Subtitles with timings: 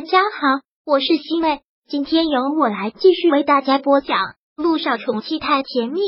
[0.00, 4.16] 大家好，我是西妹，今天由我来继续为大家播讲
[4.56, 6.00] 《路上宠妻太甜蜜》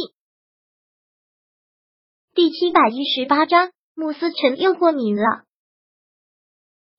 [2.35, 3.69] 第七百一十八章。
[3.95, 5.23] 慕思辰又过敏了。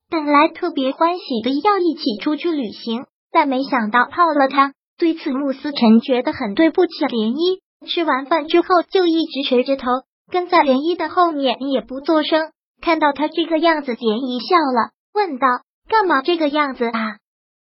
[0.08, 4.76] 本来特别欢喜的要一起出去旅行，但没想到泡了汤。
[4.96, 7.60] 对此，慕思辰觉得很对不起涟漪。
[7.88, 9.88] 吃完饭之后，就一直垂着头
[10.32, 12.52] 跟在涟漪的后面，也不作声。
[12.82, 15.48] 看到他这个样子，涟漪笑了，问道。
[15.94, 17.18] 干嘛这个样子啊？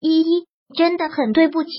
[0.01, 0.47] 依依，
[0.77, 1.71] 真的很对不起。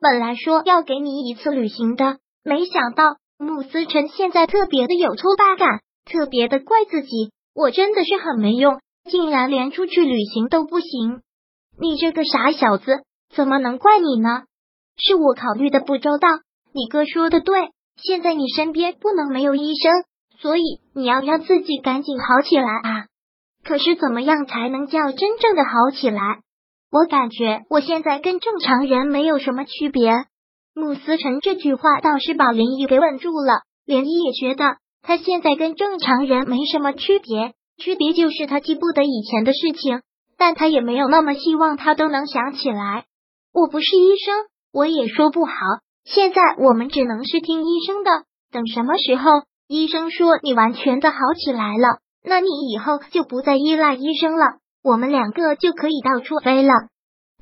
[0.00, 7.30] 本来说要给你一次旅行的，没想到穆思辰现在特别的有挫败感，特别的怪自己。
[7.54, 11.20] 我真的是很没用，竟然连出去旅行都不行。
[11.78, 14.44] 你这个傻小子，怎么能怪你呢？
[14.96, 16.28] 是我考虑的不周到。
[16.72, 17.68] 你哥说的对，
[18.02, 19.92] 现在你身边不能没有医生，
[20.40, 20.62] 所以
[20.94, 23.06] 你要让自己赶紧好起来啊。
[23.64, 26.40] 可是怎么样才能叫真正的好起来？
[26.90, 30.12] 我感觉我现在跟正常人没有什么区别。
[30.74, 40.02] 穆思成这句话倒是把涟漪给稳住了，涟漪也觉得他现在跟正常人没什么区别，区别就是他记不得以前的事情，
[40.38, 43.04] 但他也没有那么希望他都能想起来。
[43.52, 44.34] 我不是医生，
[44.72, 45.52] 我也说不好。
[46.04, 48.10] 现在我们只能是听医生的，
[48.50, 49.30] 等什么时候
[49.68, 52.00] 医生说你完全的好起来了。
[52.24, 56.72] 那你以后就不再依赖医生了，我们两个就可以到处飞了。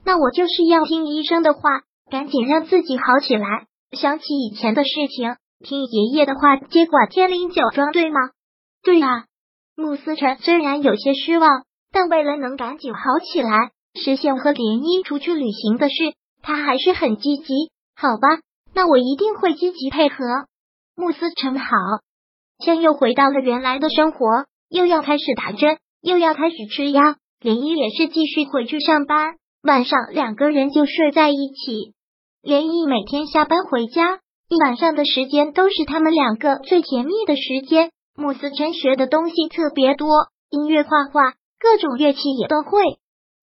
[0.04, 1.60] 那我就是要听医生的话，
[2.10, 3.66] 赶紧让自己好起来。
[3.92, 8.20] 想起以前的事情，听爷爷的话，接管天灵酒庄，对吗？
[8.82, 9.24] 对啊。
[9.76, 15.94] 穆思辰虽然有些失望，但为了能赶紧好起来，实现和莲漪出去旅行的事，
[16.42, 17.70] 他还是很积极。
[17.96, 18.28] 好吧，
[18.74, 20.24] 那我一定会积极配合。
[20.94, 21.76] 穆思辰好，
[22.64, 24.46] 像又回到了原来的生活。
[24.70, 27.02] 又要开始打针，又要开始吃药。
[27.40, 31.94] 连漪也是继续回去上班，晚上两个人就睡在一起。
[32.42, 37.90] 连漪每天下班回家，一晚上的时间都是他们两个最甜蜜的时间。
[38.14, 40.08] 穆思辰学的东西特别多，
[40.50, 42.82] 音乐、画画，各种乐器也都会。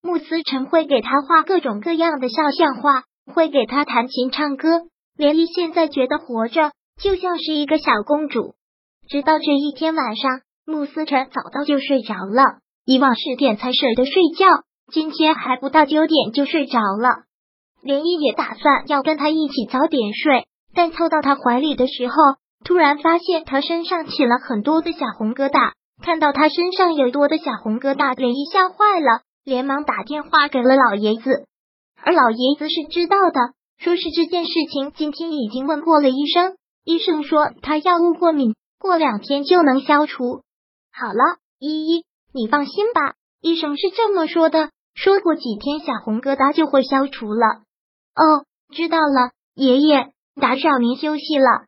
[0.04, 4.70] 穆思辰会给他画各种各样的肖像画，会给他弹琴、唱歌。
[5.18, 6.72] 连漪现在觉得活着
[7.02, 8.54] 就像是一个小公主。
[9.10, 10.42] 直到这一天晚上。
[10.70, 14.46] 穆思辰早早就睡着了，以往十点才舍得睡觉，
[14.92, 17.24] 今天还不到九点就睡着了。
[17.82, 20.46] 连依也打算要跟他一起早点睡，
[20.76, 22.16] 但凑到他怀里的时候，
[22.66, 25.72] 突然发现他身上起了很多的小红疙瘩。
[26.04, 31.48] 看到他身上有多的小红疙瘩，连依吓坏了，连忙打电话给了老爷子。
[32.04, 40.42] 而老爷子是知道的，说是这件事情今天已经问过了医生，医生说他药物过敏，过两天就能消除。
[41.00, 47.46] 好了，依依，你放心吧，医生是这么说的，说过几天小红疙瘩就会消除了。
[48.16, 50.08] 哦，知道了，爷爷，
[50.42, 51.66] 打扰您休息了。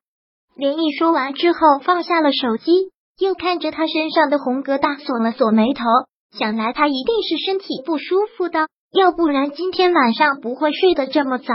[0.55, 2.89] 连毅说完之后放下了手机，
[3.19, 5.83] 又看着他身上的红疙瘩，锁了锁眉头，
[6.35, 11.53] 想来他一定是身体不舒服的，要不然今天晚上不会睡得这么早。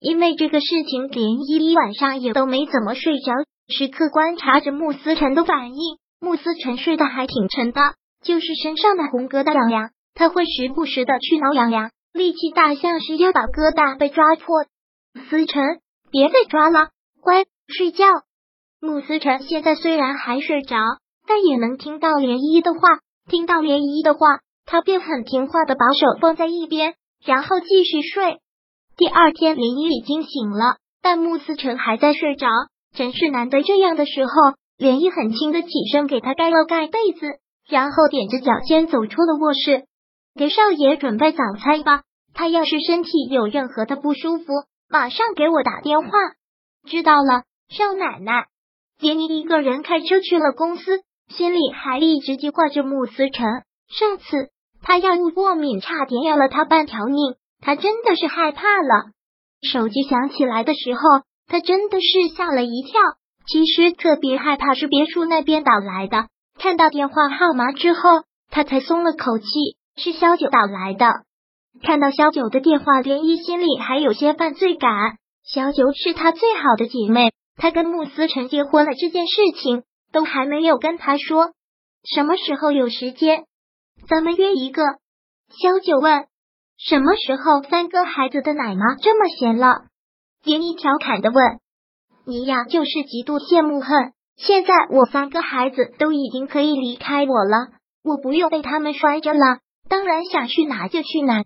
[0.00, 3.32] 因为这个事情，连依依晚上也都没怎么睡着，
[3.68, 5.96] 时刻观察着穆思辰的反应。
[6.20, 7.80] 穆思辰睡得还挺沉的，
[8.22, 14.64] 就是身上的红疙瘩痒痒，他会时不时的去挠痒痒，力气大，像是要把疙瘩被抓破。
[15.28, 16.90] 思辰，别被抓了，
[17.22, 18.04] 乖，睡觉。
[18.80, 20.76] 穆思辰现在虽然还睡着，
[21.26, 22.80] 但也能听到涟漪的话，
[23.28, 26.94] 听到涟漪的话，他便很听话的把手放在一边，
[27.24, 28.40] 然后继续睡。
[28.96, 32.46] 第二天，涟漪已经醒了，但穆思辰还在睡着，
[32.94, 34.32] 真是难得这样的时候。
[34.80, 39.84] 连漪很轻的起身给他盖了盖被子，然后踮着脚尖走出了卧室，
[40.34, 42.00] 给少爷准备早餐吧。
[42.32, 44.46] 他要是身体有任何的不舒服，
[44.88, 46.08] 马上给我打电话。
[46.88, 48.46] 知道了，少奶奶。
[48.98, 53.46] 杰尼一个人开车去了公司，心里还一直记挂着穆思成。
[53.86, 54.48] 上次
[54.80, 59.10] 他药物过敏，差点要了他半条命，他真的是害怕了。
[59.60, 61.00] 手机响起来的时候，
[61.48, 62.98] 他真的是吓了一跳。
[63.46, 66.28] 其实特别害怕是别墅那边打来的，
[66.58, 68.00] 看到电话号码之后，
[68.50, 69.46] 他才松了口气，
[69.96, 71.06] 是萧九打来的。
[71.82, 74.90] 看到萧九的电话，涟漪心里还有些犯罪感。
[75.42, 81.52] 萧九是他最好的姐妹，他跟穆思成结婚了这件事情都还没有跟他说。
[82.04, 83.44] 什么时候有时间，
[84.08, 84.82] 咱们约一个？
[85.48, 86.26] 萧九问。
[86.78, 89.84] 什么时候三个孩子的奶妈这么闲了？
[90.44, 91.60] 涟漪调侃的问。
[92.24, 94.12] 你呀，就是极度羡慕恨。
[94.36, 97.68] 现在我三个孩子都已经可以离开我了，
[98.02, 99.58] 我不用被他们拴着了，
[99.88, 101.44] 当然想去哪就去哪。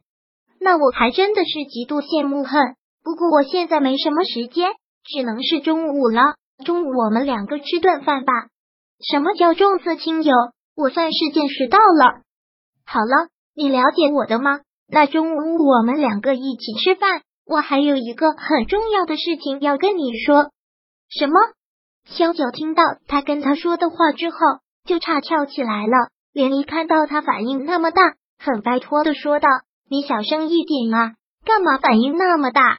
[0.61, 2.77] 那我还真的是极度羡慕恨。
[3.03, 4.71] 不过我现在没什么时间，
[5.05, 6.35] 只能是中午了。
[6.65, 8.33] 中午我们两个吃顿饭吧。
[9.11, 10.33] 什么叫重色轻友？
[10.77, 12.23] 我算是见识到了。
[12.87, 14.61] 好了，你了解我的吗？
[14.89, 17.23] 那中午我们两个一起吃饭。
[17.47, 20.51] 我还有一个很重要的事情要跟你说。
[21.09, 21.35] 什么？
[22.07, 24.37] 萧九听到他跟他说的话之后，
[24.85, 26.11] 就差跳起来了。
[26.33, 28.03] 连一看到他反应那么大，
[28.39, 29.49] 很拜托的说道
[29.89, 31.15] ：“你小声一点啊，
[31.45, 32.79] 干嘛反应那么大？”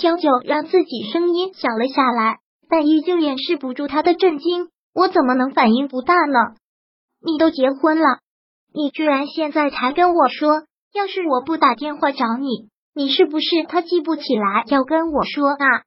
[0.00, 2.38] 萧九让自己声音小了下来，
[2.68, 4.68] 但依旧掩饰不住他的震惊。
[4.94, 6.54] 我怎么能反应不大呢？
[7.20, 8.20] 你都结婚了，
[8.72, 10.62] 你居然现在才跟我说？
[10.94, 15.82] 要是我不打电话找你，你是不是他记不起来要跟我说啊？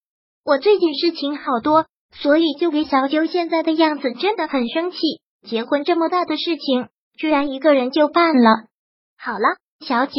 [0.48, 4.98] 我最近事情好多，所以就给小九现在的样子真的很生气。
[5.46, 8.68] 结婚这么大的事情，居然一个人就办了。
[9.20, 10.14] 好了，小九，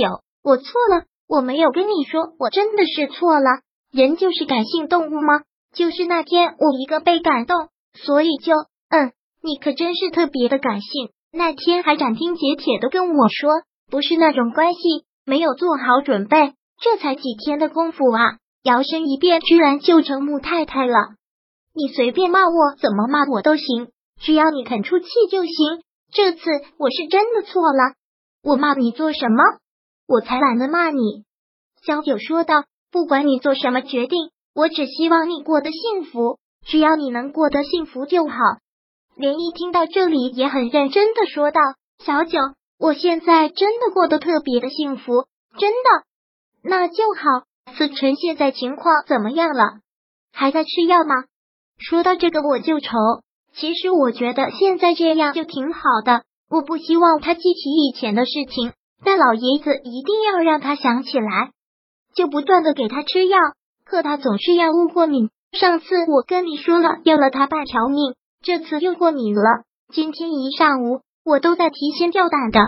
[0.45, 3.63] 我错了，我没有跟你说，我真的是错了。
[3.91, 5.45] 人就是感性动物吗？
[5.75, 8.53] 就是那天我一个被感动，所以就。
[8.91, 11.09] 嗯，你可真是特别的感性。
[11.33, 16.53] 那天还斩钉截铁的跟我说，不是那种关系，没有做好准备。
[16.83, 21.15] 这才几天的功夫啊，摇身一变，居然就成穆太太了。
[21.75, 23.89] 你随便骂我，怎么骂我都行，
[24.21, 25.55] 只要你肯出气就行。
[26.13, 26.41] 这次
[26.79, 27.95] 我是真的错了，
[28.43, 29.45] 我骂你做什么？
[30.07, 31.25] 我才懒得骂你。
[31.85, 38.35] 小九说道：“不管你做什么决定，我只希望你过得幸福，只要你能过得幸福就好。”
[39.17, 41.61] 连一听到这里也很认真的说道
[42.05, 42.39] ：“小九，
[42.79, 45.27] 我现在真的过得特别的幸福，
[45.59, 46.05] 真的，
[46.63, 47.48] 那就好。
[47.79, 49.79] 子晨现在情况怎么样了？
[50.33, 51.15] 还在吃药吗？
[51.79, 52.91] 说到这个我就愁。
[53.55, 56.25] 其实我觉得现在这样就挺好的。
[56.51, 58.73] 我不希望他记起以前的事情，
[59.05, 61.53] 但老爷子一定要让他想起来，
[62.17, 63.39] 就不断的给他吃药。
[63.85, 65.31] 可他总是药物过敏。
[65.53, 72.59] 上次我跟你说了，要了他半条命。”这次又过敏了，今天一上午我都在提心吊胆的。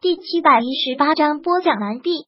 [0.00, 2.27] 第七百一十八章播讲完毕。